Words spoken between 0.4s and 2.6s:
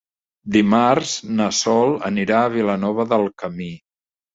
Dimarts na Sol anirà a